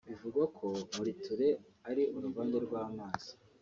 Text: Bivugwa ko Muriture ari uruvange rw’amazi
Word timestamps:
Bivugwa 0.09 0.43
ko 0.57 0.67
Muriture 0.95 1.47
ari 1.89 2.03
uruvange 2.17 2.57
rw’amazi 2.65 3.31